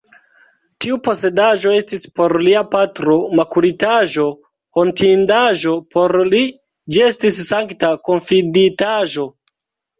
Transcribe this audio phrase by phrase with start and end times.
[0.85, 4.25] Tiu posedaĵo estis por lia patro makulitaĵo,
[4.79, 6.43] hontindaĵo; por li
[6.97, 9.31] ĝi estis sankta konfiditaĵo.